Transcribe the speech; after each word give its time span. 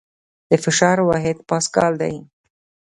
د 0.49 0.51
فشار 0.63 0.97
واحد 1.09 1.37
پاسکال 1.49 1.93
دی. 2.01 2.15